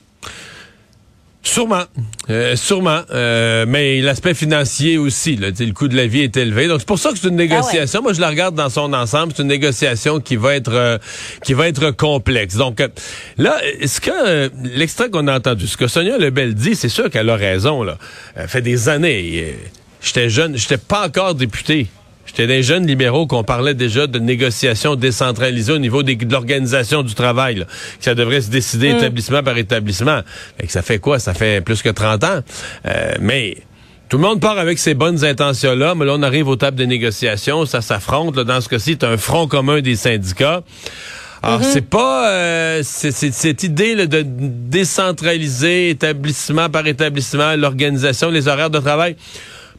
Sûrement, 1.42 1.84
Euh, 2.28 2.54
sûrement, 2.54 3.00
Euh, 3.10 3.64
mais 3.66 4.00
l'aspect 4.02 4.34
financier 4.34 4.98
aussi, 4.98 5.36
là, 5.36 5.48
le 5.58 5.72
coût 5.72 5.88
de 5.88 5.96
la 5.96 6.06
vie 6.06 6.20
est 6.20 6.36
élevé. 6.36 6.68
Donc 6.68 6.80
c'est 6.80 6.86
pour 6.86 6.98
ça 6.98 7.10
que 7.10 7.18
c'est 7.18 7.28
une 7.28 7.34
négociation. 7.36 8.02
Moi, 8.02 8.12
je 8.12 8.20
la 8.20 8.28
regarde 8.28 8.54
dans 8.54 8.68
son 8.68 8.92
ensemble. 8.92 9.32
C'est 9.34 9.42
une 9.42 9.48
négociation 9.48 10.20
qui 10.20 10.36
va 10.36 10.54
être 10.54 10.72
euh, 10.74 10.98
qui 11.42 11.54
va 11.54 11.66
être 11.66 11.90
complexe. 11.92 12.56
Donc 12.56 12.80
là, 13.38 13.56
est-ce 13.80 14.00
que 14.02 14.50
l'extrait 14.62 15.08
qu'on 15.10 15.26
a 15.28 15.36
entendu, 15.38 15.66
ce 15.66 15.78
que 15.78 15.88
Sonia 15.88 16.18
Lebel 16.18 16.54
dit, 16.54 16.76
c'est 16.76 16.90
sûr 16.90 17.08
qu'elle 17.10 17.30
a 17.30 17.36
raison. 17.36 17.82
Là, 17.82 17.96
elle 18.36 18.46
fait 18.46 18.62
des 18.62 18.88
années. 18.90 19.56
J'étais 20.00 20.28
jeune, 20.30 20.56
j'étais 20.56 20.78
pas 20.78 21.06
encore 21.06 21.34
député. 21.34 21.86
J'étais 22.26 22.46
des 22.46 22.62
jeunes 22.62 22.86
libéraux 22.86 23.26
qu'on 23.26 23.42
parlait 23.42 23.74
déjà 23.74 24.06
de 24.06 24.18
négociations 24.20 24.94
décentralisées 24.94 25.72
au 25.72 25.78
niveau 25.78 26.02
des- 26.04 26.14
de 26.14 26.30
l'organisation 26.32 27.02
du 27.02 27.14
travail, 27.14 27.56
là, 27.56 27.64
que 27.64 28.04
ça 28.04 28.14
devrait 28.14 28.40
se 28.40 28.50
décider 28.50 28.90
établissement 28.90 29.42
par 29.42 29.58
établissement. 29.58 30.20
Fait 30.58 30.66
que 30.66 30.72
ça 30.72 30.82
fait 30.82 30.98
quoi? 31.00 31.18
Ça 31.18 31.34
fait 31.34 31.60
plus 31.60 31.82
que 31.82 31.88
30 31.88 32.22
ans. 32.22 32.40
Euh, 32.86 33.14
mais 33.20 33.56
tout 34.08 34.16
le 34.16 34.22
monde 34.22 34.40
part 34.40 34.58
avec 34.58 34.78
ses 34.78 34.94
bonnes 34.94 35.24
intentions-là, 35.24 35.94
mais 35.96 36.04
là, 36.04 36.12
on 36.16 36.22
arrive 36.22 36.46
aux 36.48 36.56
tables 36.56 36.76
des 36.76 36.86
négociations, 36.86 37.66
ça 37.66 37.80
s'affronte. 37.80 38.36
Dans 38.36 38.60
ce 38.60 38.68
cas-ci, 38.68 38.96
c'est 39.00 39.04
un 39.06 39.16
front 39.16 39.48
commun 39.48 39.80
des 39.80 39.96
syndicats. 39.96 40.62
Alors, 41.42 41.64
c'est 41.64 41.88
pas 41.88 42.28
euh, 42.30 42.80
c'est- 42.84 43.12
cette 43.32 43.62
idée 43.64 43.94
là, 43.96 44.06
de 44.06 44.22
décentraliser 44.24 45.90
établissement 45.90 46.68
par 46.68 46.86
établissement 46.86 47.56
l'organisation, 47.56 48.30
les 48.30 48.46
horaires 48.46 48.70
de 48.70 48.78
travail. 48.78 49.16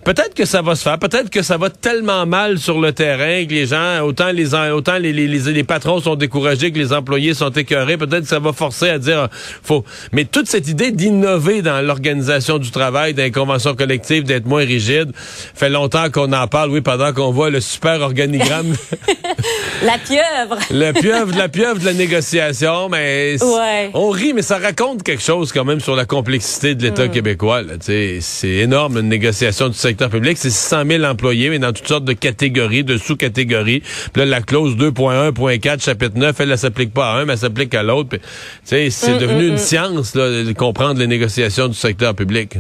Peut-être 0.04 0.34
que 0.34 0.46
ça 0.46 0.64
va 0.64 0.74
se 0.76 0.82
faire, 0.82 0.98
peut-être 0.98 1.30
que 1.30 1.44
ça 1.44 1.58
va 1.58 1.70
tellement 1.70 2.26
mal 2.26 2.58
sur 2.58 2.80
le 2.82 2.92
terrain 2.92 3.46
que 3.46 3.52
les 3.54 3.68
gens, 3.68 4.02
autant 4.02 4.32
les 4.32 4.56
autant 4.56 4.98
les, 4.98 5.14
les, 5.14 5.28
les, 5.28 5.52
les 5.54 5.64
patrons 5.64 6.00
sont 6.02 6.16
découragés 6.16 6.72
que 6.72 6.80
les 6.80 6.92
employés 6.92 7.36
sont 7.36 7.52
écœurés, 7.52 7.98
peut-être 7.98 8.22
que 8.24 8.28
ça 8.28 8.40
va 8.40 8.52
forcer 8.52 8.90
à 8.90 8.98
dire 8.98 9.28
faut. 9.64 9.86
Mais 10.12 10.26
toute 10.26 10.48
cette 10.48 10.68
idée 10.68 10.92
d'innover 10.92 11.62
dans 11.62 11.82
l'organisation 11.86 12.58
du 12.58 12.72
travail, 12.72 13.14
dans 13.14 13.22
les 13.22 13.32
conventions 13.32 13.76
collectives, 13.76 14.24
d'être 14.24 14.48
moins 14.48 14.66
rigide, 14.66 15.12
fait 15.16 15.70
longtemps 15.70 16.10
qu'on 16.10 16.34
en 16.34 16.48
parle, 16.48 16.72
oui, 16.72 16.82
pendant 16.82 17.14
qu'on 17.14 17.32
voit 17.32 17.52
le 17.52 17.62
super 17.62 18.02
organigramme, 18.02 18.76
La 19.86 19.98
pieuvre. 20.00 20.58
la 20.72 20.94
pieuvre, 20.94 21.36
la 21.38 21.48
pieuvre 21.50 21.80
de 21.80 21.86
la 21.86 21.94
négociation, 21.94 22.90
mais 22.90 23.36
Ouais. 23.42 23.90
on 23.94 24.10
rit, 24.10 24.34
mais 24.34 24.42
ça 24.42 24.58
raconte 24.58 25.04
quelque 25.04 25.22
chose 25.24 25.52
quand 25.52 25.66
même 25.66 25.80
sur 25.80 25.96
la 25.96 26.06
complexité 26.06 26.74
de 26.76 26.84
l'État 26.84 27.08
québécois. 27.08 27.62
Tu 27.64 27.70
sais, 27.82 28.18
C'est 28.22 28.48
énorme 28.50 28.98
une 28.98 29.10
négociation 29.10 29.68
du 29.70 29.76
secteur 29.76 29.91
public. 29.98 30.38
C'est 30.38 30.50
600 30.50 30.84
000 30.88 31.04
employés, 31.04 31.50
mais 31.50 31.60
dans 31.60 31.74
toutes 31.74 31.88
sortes 31.88 32.06
de 32.06 32.14
catégories, 32.14 32.84
de 32.84 32.98
sous-catégories. 32.98 33.82
Puis 34.14 34.22
là, 34.22 34.26
la 34.26 34.42
clause 34.42 34.76
2.1.4, 34.76 35.84
chapitre 35.84 36.18
9, 36.18 36.40
elle 36.40 36.50
ne 36.50 36.56
s'applique 36.56 36.94
pas 36.94 37.12
à 37.12 37.20
un, 37.20 37.26
mais 37.26 37.34
elle 37.34 37.40
s'applique 37.40 37.74
à 37.76 37.84
l'autre. 37.84 38.10
Puis, 38.10 38.20
tu 38.20 38.26
sais, 38.64 38.90
C'est 38.90 39.18
devenu 39.18 39.48
une 39.48 39.58
science 39.58 40.16
là, 40.16 40.44
de 40.44 40.54
comprendre 40.54 41.00
les 41.00 41.08
négociations 41.08 41.68
du 41.68 41.76
secteur 41.76 42.16
public. 42.16 42.58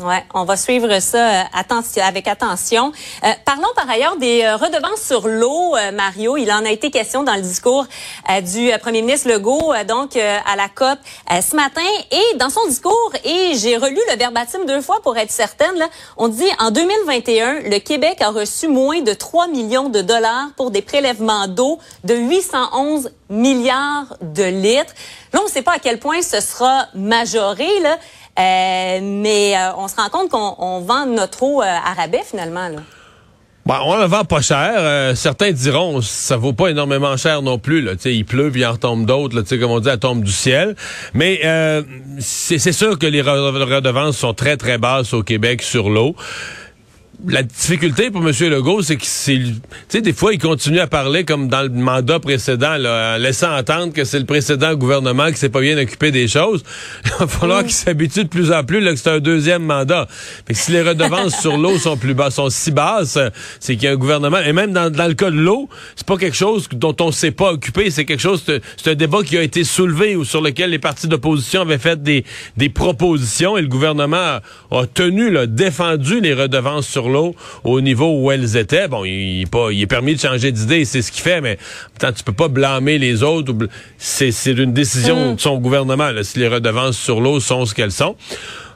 Ouais, 0.00 0.24
on 0.32 0.44
va 0.44 0.56
suivre 0.56 1.00
ça 1.00 1.18
euh, 1.18 1.42
attention, 1.52 2.04
avec 2.04 2.28
attention. 2.28 2.92
Euh, 3.24 3.32
parlons 3.44 3.68
par 3.74 3.90
ailleurs 3.90 4.16
des 4.16 4.42
euh, 4.44 4.54
redevances 4.54 5.02
sur 5.02 5.26
l'eau, 5.26 5.74
euh, 5.76 5.90
Mario. 5.90 6.36
Il 6.36 6.52
en 6.52 6.64
a 6.64 6.70
été 6.70 6.92
question 6.92 7.24
dans 7.24 7.34
le 7.34 7.42
discours 7.42 7.84
du 8.42 8.70
premier 8.80 9.02
ministre 9.02 9.28
Legault, 9.28 9.72
donc 9.88 10.16
à 10.16 10.56
la 10.56 10.68
COP 10.68 10.98
ce 11.30 11.56
matin. 11.56 11.80
Et 12.10 12.36
dans 12.36 12.50
son 12.50 12.66
discours, 12.68 13.12
et 13.24 13.54
j'ai 13.54 13.76
relu 13.76 13.98
le 14.12 14.18
verbatim 14.18 14.64
deux 14.66 14.80
fois 14.82 15.00
pour 15.02 15.16
être 15.16 15.30
certaine, 15.30 15.74
là, 15.76 15.88
on 16.16 16.28
dit 16.28 16.48
en 16.58 16.70
2021, 16.70 17.60
le 17.62 17.78
Québec 17.78 18.20
a 18.20 18.30
reçu 18.30 18.68
moins 18.68 19.00
de 19.00 19.12
3 19.12 19.48
millions 19.48 19.88
de 19.88 20.02
dollars 20.02 20.48
pour 20.56 20.70
des 20.70 20.82
prélèvements 20.82 21.48
d'eau 21.48 21.78
de 22.04 22.14
811 22.14 23.10
milliards 23.30 24.16
de 24.20 24.44
litres. 24.44 24.94
Là, 25.32 25.40
on 25.42 25.46
ne 25.46 25.50
sait 25.50 25.62
pas 25.62 25.72
à 25.72 25.78
quel 25.78 25.98
point 25.98 26.22
ce 26.22 26.40
sera 26.40 26.86
majoré, 26.94 27.80
là. 27.80 27.98
Euh, 28.38 29.00
mais 29.02 29.56
euh, 29.56 29.72
on 29.78 29.88
se 29.88 29.96
rend 29.96 30.08
compte 30.10 30.30
qu'on 30.30 30.54
on 30.58 30.80
vend 30.80 31.06
notre 31.06 31.42
eau 31.42 31.60
euh, 31.60 31.64
à 31.66 31.94
rabais 31.94 32.22
finalement. 32.24 32.68
Là. 32.68 32.78
Bon, 33.66 33.74
on 33.84 33.96
la 33.96 34.06
vend 34.06 34.24
pas 34.24 34.40
cher. 34.40 34.72
Euh, 34.76 35.14
certains 35.14 35.52
diront 35.52 36.00
ça 36.00 36.38
vaut 36.38 36.54
pas 36.54 36.68
énormément 36.68 37.16
cher 37.18 37.42
non 37.42 37.58
plus. 37.58 37.82
Là. 37.82 37.92
Il 38.06 38.24
pleut, 38.24 38.50
puis 38.50 38.62
il 38.62 38.66
en 38.66 38.72
retombe 38.72 39.04
d'autres. 39.04 39.42
Comme 39.42 39.70
on 39.70 39.80
dit, 39.80 39.90
elle 39.90 39.98
tombe 39.98 40.22
du 40.22 40.32
ciel. 40.32 40.74
Mais 41.12 41.40
euh, 41.44 41.82
c'est 42.18 42.72
sûr 42.72 42.98
que 42.98 43.06
les 43.06 43.22
re- 43.22 43.74
redevances 43.74 44.16
sont 44.16 44.32
très, 44.32 44.56
très 44.56 44.78
basses 44.78 45.12
au 45.12 45.22
Québec 45.22 45.60
sur 45.60 45.90
l'eau. 45.90 46.16
La 47.26 47.42
difficulté 47.42 48.10
pour 48.10 48.20
M. 48.20 48.32
Legault, 48.48 48.82
c'est 48.82 48.96
que 48.96 49.04
c'est, 49.04 49.38
tu 49.38 49.52
sais, 49.88 50.00
des 50.00 50.12
fois, 50.12 50.32
il 50.32 50.38
continue 50.38 50.78
à 50.78 50.86
parler 50.86 51.24
comme 51.24 51.48
dans 51.48 51.62
le 51.62 51.68
mandat 51.68 52.20
précédent, 52.20 52.76
là, 52.76 53.14
en 53.16 53.18
laissant 53.18 53.56
entendre 53.56 53.92
que 53.92 54.04
c'est 54.04 54.20
le 54.20 54.24
précédent 54.24 54.74
gouvernement 54.74 55.28
qui 55.30 55.36
s'est 55.36 55.48
pas 55.48 55.60
bien 55.60 55.76
occupé 55.78 56.12
des 56.12 56.28
choses. 56.28 56.62
Il 57.04 57.10
va 57.18 57.26
falloir 57.26 57.62
qu'il 57.62 57.72
s'habitue 57.72 58.22
de 58.22 58.28
plus 58.28 58.52
en 58.52 58.62
plus 58.62 58.80
là, 58.80 58.92
que 58.92 58.98
c'est 58.98 59.10
un 59.10 59.18
deuxième 59.18 59.64
mandat. 59.64 60.06
Fait 60.46 60.54
que 60.54 60.58
si 60.58 60.70
les 60.70 60.82
redevances 60.82 61.40
sur 61.40 61.56
l'eau 61.56 61.76
sont 61.78 61.96
plus 61.96 62.14
basses, 62.14 62.36
sont 62.36 62.50
si 62.50 62.70
basses, 62.70 63.18
c'est 63.58 63.74
qu'il 63.74 63.84
y 63.84 63.88
a 63.88 63.92
un 63.92 63.96
gouvernement. 63.96 64.38
Et 64.38 64.52
même 64.52 64.72
dans, 64.72 64.88
dans 64.88 65.08
le 65.08 65.14
cas 65.14 65.30
de 65.30 65.40
l'eau, 65.40 65.68
c'est 65.96 66.06
pas 66.06 66.18
quelque 66.18 66.36
chose 66.36 66.68
dont 66.70 66.94
on 67.00 67.10
s'est 67.10 67.32
pas 67.32 67.52
occupé. 67.52 67.90
C'est 67.90 68.04
quelque 68.04 68.22
chose, 68.22 68.42
c'est 68.46 68.62
c'est 68.76 68.92
un 68.92 68.94
débat 68.94 69.22
qui 69.22 69.36
a 69.36 69.42
été 69.42 69.64
soulevé 69.64 70.16
ou 70.16 70.24
sur 70.24 70.40
lequel 70.40 70.70
les 70.70 70.78
partis 70.78 71.08
d'opposition 71.08 71.62
avaient 71.62 71.78
fait 71.78 72.02
des, 72.02 72.24
des 72.56 72.68
propositions 72.68 73.56
et 73.56 73.62
le 73.62 73.68
gouvernement 73.68 74.16
a, 74.16 74.42
a 74.70 74.86
tenu, 74.86 75.30
là, 75.30 75.46
défendu 75.46 76.20
les 76.20 76.32
redevances 76.32 76.86
sur 76.86 77.07
l'eau 77.08 77.34
au 77.64 77.80
niveau 77.80 78.20
où 78.20 78.30
elles 78.30 78.56
étaient. 78.56 78.88
Bon, 78.88 79.04
il, 79.04 79.46
pas, 79.46 79.70
il 79.70 79.80
est 79.82 79.86
permis 79.86 80.14
de 80.14 80.20
changer 80.20 80.52
d'idée, 80.52 80.84
c'est 80.84 81.02
ce 81.02 81.12
qu'il 81.12 81.22
fait, 81.22 81.40
mais 81.40 81.58
tant 81.98 82.12
tu 82.12 82.22
peux 82.22 82.32
pas 82.32 82.48
blâmer 82.48 82.98
les 82.98 83.22
autres. 83.22 83.52
C'est 83.98 84.30
c'est 84.30 84.52
une 84.52 84.72
décision 84.72 85.34
de 85.34 85.40
son 85.40 85.58
gouvernement 85.58 86.10
là, 86.10 86.22
si 86.22 86.38
les 86.38 86.48
redevances 86.48 86.98
sur 86.98 87.20
l'eau 87.20 87.40
sont 87.40 87.66
ce 87.66 87.74
qu'elles 87.74 87.92
sont. 87.92 88.16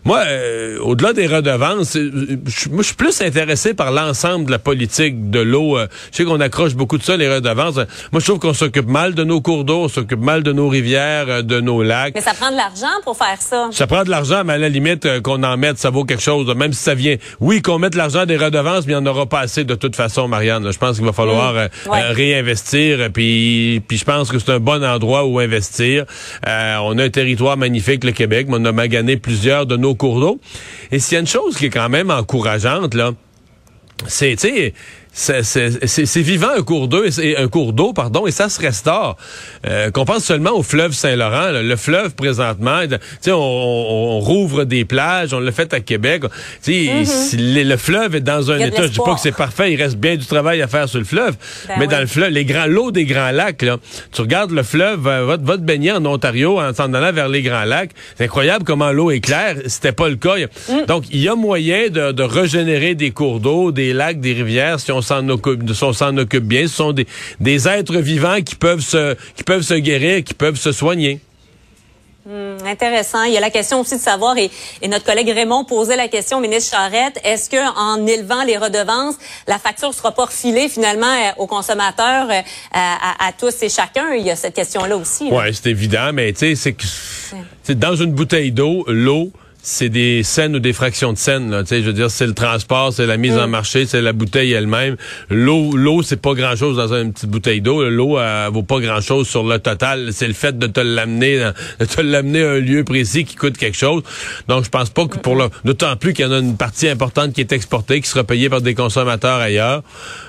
Moi, 0.04 0.18
euh, 0.26 0.78
au-delà 0.80 1.12
des 1.12 1.26
redevances, 1.26 1.92
je- 1.94 2.68
moi, 2.70 2.78
je 2.82 2.86
suis 2.86 2.94
plus 2.96 3.20
intéressé 3.22 3.72
par 3.72 3.92
l'ensemble 3.92 4.46
de 4.46 4.50
la 4.50 4.58
politique 4.58 5.30
de 5.30 5.38
l'eau. 5.40 5.78
Euh, 5.78 5.86
Je 6.10 6.16
sais 6.18 6.24
qu'on 6.24 6.40
accroche 6.40 6.74
beaucoup 6.74 6.98
de 6.98 7.02
ça, 7.02 7.16
les 7.16 7.32
redevances. 7.32 7.78
Euh, 7.78 7.84
Moi, 8.10 8.20
je 8.20 8.26
trouve 8.26 8.38
qu'on 8.40 8.52
s'occupe 8.54 8.88
mal 8.88 9.14
de 9.14 9.22
nos 9.24 9.40
cours 9.40 9.64
d'eau, 9.64 9.82
on 9.84 9.88
s'occupe 9.88 10.18
mal 10.20 10.42
de 10.42 10.52
nos 10.52 10.68
rivières, 10.68 11.26
euh, 11.28 11.42
de 11.42 11.60
nos 11.60 11.82
lacs. 11.82 12.14
Mais 12.14 12.20
ça 12.20 12.34
prend 12.34 12.50
de 12.50 12.56
l'argent 12.56 12.92
pour 13.04 13.16
faire 13.16 13.36
ça. 13.40 13.68
Ça 13.70 13.86
prend 13.86 14.02
de 14.04 14.10
l'argent, 14.10 14.42
mais 14.44 14.54
à 14.54 14.58
la 14.58 14.68
limite, 14.68 15.06
euh, 15.06 15.20
qu'on 15.20 15.42
en 15.42 15.56
mette, 15.56 15.78
ça 15.78 15.90
vaut 15.90 16.04
quelque 16.04 16.22
chose. 16.22 16.52
Même 16.54 16.72
si 16.72 16.82
ça 16.82 16.94
vient, 16.94 17.16
oui, 17.40 17.62
qu'on 17.62 17.78
mette 17.78 17.94
l'argent 17.94 18.26
des 18.26 18.36
redevances, 18.36 18.86
mais 18.86 18.94
il 18.94 18.98
n'y 18.98 19.02
en 19.02 19.10
aura 19.10 19.26
pas 19.26 19.40
assez 19.40 19.64
de 19.64 19.74
toute 19.74 19.94
façon, 19.96 20.26
Marianne. 20.28 20.70
Je 20.72 20.78
pense 20.78 20.96
qu'il 20.96 21.06
va 21.06 21.12
falloir 21.12 21.54
Ouais. 21.54 21.68
euh, 21.88 22.12
réinvestir. 22.12 23.10
Puis, 23.12 23.80
puis 23.86 23.96
je 23.98 24.04
pense 24.04 24.30
que 24.30 24.38
c'est 24.38 24.50
un 24.52 24.58
bon 24.60 24.84
endroit 24.84 25.24
où 25.26 25.38
investir. 25.38 26.04
Euh, 26.48 26.76
on 26.82 26.98
a 26.98 27.04
un 27.04 27.10
territoire 27.10 27.56
magnifique, 27.56 28.04
le 28.04 28.12
Québec, 28.12 28.46
mais 28.48 28.56
on 28.58 28.64
a 28.64 28.72
magané 28.72 29.16
plusieurs 29.16 29.66
de 29.66 29.76
nos 29.76 29.91
cours 29.94 30.20
d'eau. 30.20 30.40
Et 30.90 30.98
s'il 30.98 31.14
y 31.14 31.16
a 31.16 31.20
une 31.20 31.26
chose 31.26 31.56
qui 31.56 31.66
est 31.66 31.70
quand 31.70 31.88
même 31.88 32.10
encourageante, 32.10 32.94
là, 32.94 33.12
c'est, 34.06 34.36
c'est- 35.12 36.20
vivant 36.22 36.48
un 36.56 36.62
cours 36.62 36.88
d'eau, 36.88 37.04
et 37.04 37.36
un 37.36 37.48
cours 37.48 37.72
d'eau, 37.72 37.92
pardon, 37.92 38.26
et 38.26 38.30
ça 38.30 38.48
se 38.48 38.60
restaure. 38.60 39.16
Euh, 39.68 39.90
qu'on 39.90 40.04
pense 40.04 40.24
seulement 40.24 40.52
au 40.52 40.62
fleuve 40.62 40.92
Saint-Laurent, 40.92 41.50
le 41.52 41.76
fleuve 41.76 42.14
présentement, 42.14 42.80
tu 42.88 42.96
sais, 43.20 43.32
on, 43.32 43.36
on- 43.38 44.16
on 44.16 44.20
rouvre 44.20 44.64
des 44.64 44.84
plages, 44.84 45.32
on 45.34 45.40
l'a 45.40 45.52
fait 45.52 45.72
à 45.74 45.80
Québec. 45.80 46.22
Tu 46.62 46.72
sais, 46.72 47.04
si 47.04 47.36
le, 47.36 47.62
le 47.62 47.76
fleuve 47.76 48.16
est 48.16 48.20
dans 48.20 48.50
un 48.50 48.58
état, 48.58 48.82
je 48.82 48.88
dis 48.92 48.98
pas 49.04 49.14
que 49.14 49.20
c'est 49.20 49.36
parfait, 49.36 49.72
il 49.72 49.80
reste 49.80 49.96
bien 49.96 50.16
du 50.16 50.24
travail 50.26 50.62
à 50.62 50.66
faire 50.68 50.88
sur 50.88 50.98
le 50.98 51.04
fleuve, 51.04 51.36
Ben 51.68 51.74
mais 51.78 51.86
oui. 51.86 51.88
dans 51.88 52.00
le 52.00 52.06
fleuve, 52.06 52.30
les 52.30 52.44
grands 52.44 52.66
l'eau 52.66 52.90
des 52.90 53.04
grands 53.04 53.30
lacs, 53.32 53.62
là, 53.62 53.76
tu 54.12 54.20
regardes 54.22 54.52
le 54.52 54.62
fleuve, 54.62 55.06
euh, 55.06 55.24
va, 55.26 55.36
va 55.36 55.56
te 55.56 55.62
baigner 55.62 55.92
en 55.92 56.04
Ontario 56.06 56.58
en 56.60 56.72
s'en 56.72 56.92
allant 56.94 57.12
vers 57.12 57.28
les 57.28 57.42
grands 57.42 57.64
lacs. 57.64 57.90
C'est 58.16 58.24
incroyable 58.24 58.64
comment 58.64 58.92
l'eau 58.92 59.10
est 59.10 59.20
claire. 59.20 59.56
C'était 59.66 59.92
pas 59.92 60.08
le 60.08 60.16
cas. 60.16 60.36
Mm. 60.68 60.86
Donc, 60.86 61.04
il 61.10 61.20
y 61.20 61.28
a 61.28 61.34
moyen 61.34 61.88
de, 61.90 62.12
de 62.12 62.22
régénérer 62.22 62.94
des 62.94 63.10
cours 63.10 63.40
d'eau, 63.40 63.72
des 63.72 63.92
lacs, 63.92 64.20
des 64.20 64.32
rivières, 64.32 64.80
si 64.80 64.90
on 64.92 65.01
s'en 65.02 65.28
occupe, 65.28 65.62
on 65.82 65.92
s'en 65.92 66.16
occupe 66.16 66.44
bien. 66.44 66.66
Ce 66.66 66.74
sont 66.76 66.92
des, 66.92 67.06
des 67.40 67.68
êtres 67.68 67.96
vivants 67.98 68.40
qui 68.40 68.54
peuvent 68.54 68.80
se, 68.80 69.14
qui 69.36 69.42
peuvent 69.44 69.62
se 69.62 69.74
guérir, 69.74 70.24
qui 70.24 70.34
peuvent 70.34 70.56
se 70.58 70.72
soigner. 70.72 71.20
Hum, 72.24 72.56
Intéressant. 72.64 73.24
Il 73.24 73.32
y 73.32 73.36
a 73.36 73.40
la 73.40 73.50
question 73.50 73.80
aussi 73.80 73.96
de 73.96 74.00
savoir, 74.00 74.38
et, 74.38 74.48
et 74.80 74.86
notre 74.86 75.04
collègue 75.04 75.28
Raymond 75.28 75.64
posait 75.64 75.96
la 75.96 76.06
question 76.06 76.38
au 76.38 76.40
ministre 76.40 76.70
Charette, 76.76 77.18
est-ce 77.24 77.50
que 77.50 77.56
en 77.76 78.06
élevant 78.06 78.44
les 78.44 78.56
redevances, 78.56 79.16
la 79.48 79.58
facture 79.58 79.92
sera 79.92 80.12
pas 80.12 80.26
refilée 80.26 80.68
finalement 80.68 81.06
euh, 81.12 81.30
aux 81.38 81.48
consommateurs, 81.48 82.28
euh, 82.30 82.40
à, 82.72 83.24
à- 83.24 83.28
à 83.28 83.32
tous 83.32 83.60
et 83.64 83.68
chacun? 83.68 84.14
Il 84.14 84.24
y 84.24 84.30
a 84.30 84.36
cette 84.36 84.54
question-là 84.54 84.96
aussi. 84.96 85.24
Ouais, 85.32 85.52
c'est 85.52 85.66
évident, 85.70 86.12
mais 86.14 86.32
tu 86.32 86.54
sais, 86.54 86.54
c'est 86.54 86.74
que 86.74 87.72
dans 87.72 87.96
une 87.96 88.12
bouteille 88.12 88.52
d'eau, 88.52 88.84
l'eau, 88.86 89.32
c'est 89.64 89.88
des 89.88 90.22
scènes 90.24 90.56
ou 90.56 90.58
des 90.58 90.72
fractions 90.72 91.12
de 91.12 91.18
scènes. 91.18 91.50
Là, 91.50 91.62
tu 91.62 91.68
sais, 91.68 91.80
je 91.82 91.86
veux 91.86 91.92
dire, 91.92 92.10
c'est 92.10 92.26
le 92.26 92.34
transport, 92.34 92.92
c'est 92.92 93.06
la 93.06 93.16
mise 93.16 93.36
en 93.38 93.46
marché, 93.46 93.86
c'est 93.86 94.02
la 94.02 94.12
bouteille 94.12 94.52
elle-même. 94.52 94.96
L'eau, 95.30 95.76
l'eau, 95.76 96.02
c'est 96.02 96.20
pas 96.20 96.34
grand-chose 96.34 96.76
dans 96.76 96.92
une 96.92 97.12
petite 97.12 97.30
bouteille 97.30 97.60
d'eau. 97.60 97.88
L'eau, 97.88 98.18
elle 98.18 98.50
vaut 98.52 98.64
pas 98.64 98.80
grand-chose 98.80 99.28
sur 99.28 99.44
le 99.44 99.58
total. 99.60 100.08
C'est 100.12 100.26
le 100.26 100.32
fait 100.34 100.58
de 100.58 100.66
te 100.66 100.80
l'amener, 100.80 101.38
dans- 101.38 101.54
de 101.78 101.84
te 101.84 102.00
l'amener 102.00 102.42
à 102.42 102.50
un 102.50 102.58
lieu 102.58 102.82
précis 102.82 103.24
qui 103.24 103.36
coûte 103.36 103.56
quelque 103.56 103.76
chose. 103.78 104.02
Donc, 104.48 104.64
je 104.64 104.68
pense 104.70 104.90
pas 104.90 105.06
que 105.06 105.18
pour 105.18 105.36
le, 105.36 105.48
d'autant 105.64 105.96
plus 105.96 106.12
qu'il 106.12 106.24
y 106.24 106.28
en 106.28 106.32
a 106.32 106.38
une 106.38 106.56
partie 106.56 106.88
importante 106.88 107.32
qui 107.32 107.40
est 107.40 107.52
exportée, 107.52 108.00
qui 108.00 108.08
sera 108.08 108.24
payée 108.24 108.48
par 108.48 108.62
des 108.62 108.74
consommateurs 108.74 109.38
ailleurs. 109.38 109.82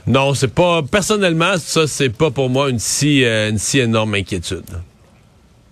Non, 0.05 0.33
c'est 0.35 0.53
pas, 0.53 0.83
personnellement, 0.83 1.55
ça, 1.57 1.87
c'est 1.87 2.09
pas 2.09 2.29
pour 2.29 2.49
moi 2.49 2.69
une 2.69 2.79
si, 2.79 3.23
euh, 3.25 3.49
une 3.49 3.57
si 3.57 3.79
énorme 3.79 4.13
inquiétude. 4.13 4.63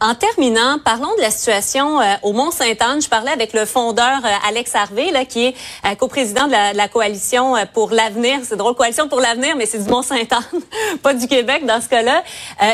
En 0.03 0.15
terminant, 0.15 0.79
parlons 0.83 1.15
de 1.15 1.21
la 1.21 1.29
situation 1.29 2.01
euh, 2.01 2.15
au 2.23 2.33
Mont-Sainte-Anne. 2.33 3.03
Je 3.03 3.07
parlais 3.07 3.29
avec 3.29 3.53
le 3.53 3.65
fondeur 3.65 4.25
euh, 4.25 4.47
Alex 4.49 4.73
Harvey, 4.73 5.11
qui 5.27 5.45
est 5.45 5.55
euh, 5.85 5.93
coprésident 5.93 6.47
de 6.47 6.75
la, 6.75 6.87
coalition 6.87 7.55
euh, 7.55 7.65
pour 7.71 7.91
l'avenir. 7.91 8.39
C'est 8.41 8.55
drôle, 8.55 8.73
coalition 8.73 9.07
pour 9.07 9.19
l'avenir, 9.19 9.55
mais 9.55 9.67
c'est 9.67 9.77
du 9.77 9.87
Mont-Sainte-Anne, 9.87 10.61
pas 11.03 11.13
du 11.13 11.27
Québec 11.27 11.67
dans 11.67 11.79
ce 11.79 11.87
cas-là. 11.87 12.23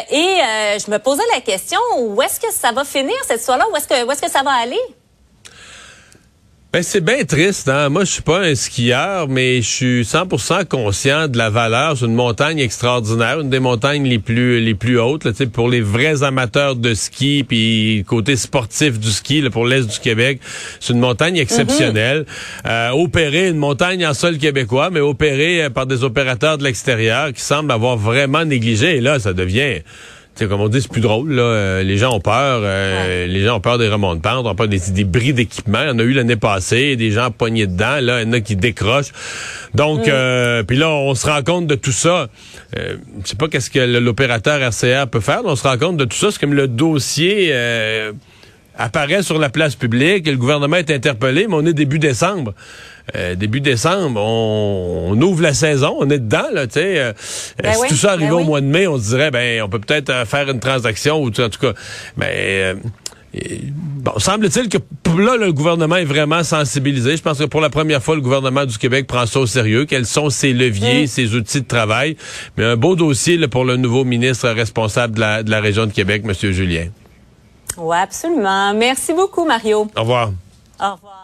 Et 0.09 0.37
je 0.79 0.89
me 0.89 0.99
posais 0.99 1.23
la 1.33 1.41
question, 1.41 1.79
où 1.97 2.21
est-ce 2.21 2.39
que 2.39 2.49
ça 2.49 2.71
va 2.71 2.85
finir 2.85 3.15
cette 3.27 3.45
que, 3.45 4.05
où 4.05 4.11
est-ce 4.11 4.21
que 4.21 4.31
ça 4.31 4.43
va 4.43 4.51
aller? 4.51 4.79
Ben, 6.73 6.83
c'est 6.83 6.99
bien 6.99 7.23
triste, 7.23 7.69
hein. 7.69 7.87
Moi, 7.87 8.03
je 8.03 8.11
suis 8.11 8.21
pas 8.21 8.41
un 8.41 8.53
skieur, 8.53 9.29
mais 9.29 9.61
je 9.61 9.67
suis 9.67 10.01
100% 10.01 10.65
conscient 10.65 11.29
de 11.29 11.37
la 11.37 11.49
valeur. 11.49 11.97
C'est 11.97 12.05
une 12.05 12.13
montagne 12.13 12.59
extraordinaire, 12.59 13.39
une 13.39 13.49
des 13.49 13.61
montagnes 13.61 14.05
les 14.05 14.19
plus 14.19 14.59
les 14.59 14.75
plus 14.75 14.99
hautes, 14.99 15.23
là, 15.23 15.31
tu 15.31 15.37
sais, 15.37 15.45
pour 15.47 15.69
les 15.69 15.79
vrais 15.79 16.23
amateurs 16.23 16.75
de 16.75 16.93
ski, 16.93 17.45
puis 17.47 18.03
côté 18.05 18.35
sportif 18.35 18.99
du 18.99 19.11
ski, 19.11 19.39
là, 19.39 19.49
pour 19.49 19.65
l'est 19.65 19.89
du 19.89 19.97
Québec. 19.99 20.41
C'est 20.81 20.91
une 20.91 20.99
montagne 20.99 21.37
exceptionnelle. 21.37 22.25
Euh, 22.65 22.89
opérée, 22.89 23.47
une 23.47 23.57
montagne 23.57 24.05
en 24.05 24.13
sol 24.13 24.37
québécois, 24.37 24.89
mais 24.89 24.99
opérée 24.99 25.63
euh, 25.63 25.69
par 25.69 25.85
des 25.85 26.03
opérateurs 26.03 26.57
de 26.57 26.65
l'extérieur 26.65 27.31
qui 27.31 27.41
semblent 27.41 27.71
avoir 27.71 27.95
vraiment 27.95 28.43
négligé. 28.43 28.97
Et 28.97 29.01
là, 29.01 29.19
ça 29.19 29.31
devient 29.31 29.83
sais, 30.39 30.47
comme 30.47 30.61
on 30.61 30.67
dit, 30.69 30.81
c'est 30.81 30.91
plus 30.91 31.01
drôle. 31.01 31.33
Là. 31.33 31.41
Euh, 31.43 31.83
les 31.83 31.97
gens 31.97 32.13
ont 32.15 32.19
peur. 32.19 32.61
euh, 32.63 33.25
Les 33.27 33.41
gens 33.43 33.57
ont 33.57 33.59
peur 33.61 33.77
des 33.77 33.87
remontes 33.87 34.17
de 34.17 34.21
pente, 34.21 34.45
ont 34.45 34.55
peur 34.55 34.67
des, 34.67 34.79
des 34.91 35.03
bris 35.03 35.33
d'équipement. 35.33 35.79
Il 35.83 35.87
y 35.87 35.91
en 35.91 35.99
a 35.99 36.03
eu 36.03 36.13
l'année 36.13 36.35
passée, 36.35 36.95
des 36.95 37.11
gens 37.11 37.31
poignés 37.31 37.67
dedans. 37.67 37.99
Là, 38.01 38.21
il 38.21 38.27
y 38.27 38.29
en 38.29 38.33
a 38.33 38.39
qui 38.39 38.55
décrochent. 38.55 39.11
Donc, 39.73 40.07
euh, 40.07 40.63
puis 40.63 40.77
là, 40.77 40.89
on 40.89 41.15
se 41.15 41.25
rend 41.27 41.41
compte 41.43 41.67
de 41.67 41.75
tout 41.75 41.91
ça. 41.91 42.27
Euh, 42.77 42.97
je 43.23 43.29
sais 43.29 43.35
pas 43.35 43.47
qu'est-ce 43.47 43.69
que 43.69 43.79
l'opérateur 43.99 44.59
RCR 44.61 45.07
peut 45.09 45.19
faire. 45.19 45.41
mais 45.43 45.49
on 45.49 45.55
se 45.55 45.67
rend 45.67 45.77
compte 45.77 45.97
de 45.97 46.05
tout 46.05 46.17
ça. 46.17 46.31
C'est 46.31 46.39
comme 46.39 46.53
le 46.53 46.67
dossier 46.67 47.49
euh, 47.51 48.11
apparaît 48.77 49.23
sur 49.23 49.39
la 49.39 49.49
place 49.49 49.75
publique. 49.75 50.27
et 50.27 50.31
Le 50.31 50.37
gouvernement 50.37 50.77
est 50.77 50.91
interpellé, 50.91 51.47
mais 51.47 51.55
on 51.55 51.65
est 51.65 51.73
début 51.73 51.99
décembre. 51.99 52.53
Euh, 53.15 53.35
début 53.35 53.61
décembre, 53.61 54.19
on, 54.21 55.11
on 55.13 55.21
ouvre 55.21 55.41
la 55.41 55.53
saison, 55.53 55.95
on 55.99 56.09
est 56.09 56.19
dedans, 56.19 56.47
là, 56.51 56.67
tu 56.67 56.73
sais. 56.73 56.99
euh, 56.99 57.13
Ben 57.63 57.73
si 57.73 57.79
oui, 57.81 57.87
tout 57.87 57.95
ça 57.95 58.11
arrivait 58.11 58.27
ben 58.27 58.33
au 58.35 58.39
oui. 58.39 58.45
mois 58.45 58.61
de 58.61 58.65
mai, 58.65 58.85
on 58.87 58.97
se 58.97 59.09
dirait, 59.09 59.31
ben, 59.31 59.61
on 59.61 59.69
peut 59.69 59.79
peut-être 59.79 60.09
euh, 60.09 60.25
faire 60.25 60.49
une 60.49 60.59
transaction, 60.59 61.21
ou 61.21 61.27
en 61.27 61.31
tout 61.31 61.59
cas, 61.61 61.71
euh, 62.21 62.75
et, 63.33 63.59
bon, 63.71 64.13
semble-t-il 64.17 64.67
que 64.69 64.77
là, 65.17 65.37
le 65.37 65.53
gouvernement 65.53 65.95
est 65.97 66.05
vraiment 66.05 66.43
sensibilisé. 66.43 67.15
Je 67.17 67.21
pense 67.21 67.37
que 67.39 67.43
pour 67.45 67.61
la 67.61 67.69
première 67.69 68.01
fois, 68.03 68.15
le 68.15 68.21
gouvernement 68.21 68.65
du 68.65 68.77
Québec 68.77 69.05
prend 69.07 69.25
ça 69.25 69.39
au 69.39 69.45
sérieux. 69.45 69.85
Quels 69.85 70.05
sont 70.05 70.29
ses 70.29 70.53
leviers, 70.53 71.03
Mm. 71.03 71.07
ses 71.07 71.35
outils 71.35 71.61
de 71.61 71.67
travail? 71.67 72.17
Mais 72.57 72.63
un 72.65 72.75
beau 72.77 72.95
dossier 72.95 73.37
là, 73.37 73.47
pour 73.47 73.63
le 73.65 73.75
nouveau 73.77 74.03
ministre 74.05 74.49
responsable 74.49 75.15
de 75.15 75.19
la, 75.21 75.43
de 75.43 75.51
la 75.51 75.59
région 75.59 75.85
de 75.85 75.91
Québec, 75.91 76.23
M. 76.25 76.33
Julien. 76.51 76.87
Oui, 77.77 77.97
absolument. 77.97 78.73
Merci 78.73 79.13
beaucoup, 79.13 79.45
Mario. 79.45 79.87
Au 79.95 80.01
revoir. 80.01 80.31
Au 80.79 80.93
revoir. 80.95 81.16